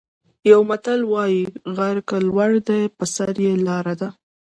یو 0.51 0.61
متل 0.69 0.99
وايي: 1.11 1.43
غر 1.75 1.97
که 2.07 2.17
لوړ 2.27 2.51
دی 2.67 2.81
په 2.97 3.05
سر 3.15 3.33
یې 3.45 3.53
لاره 3.67 3.93
ده. 4.01 4.09